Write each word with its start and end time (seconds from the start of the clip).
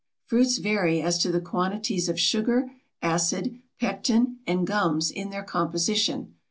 Fruits 0.25 0.57
vary 0.57 0.99
as 0.99 1.19
to 1.19 1.31
the 1.31 1.39
quantities 1.39 2.09
of 2.09 2.19
sugar, 2.19 2.71
acid, 3.03 3.59
pectin, 3.79 4.37
and 4.47 4.65
gums 4.65 5.11
in 5.11 5.29
their 5.29 5.43
composition. 5.43 6.33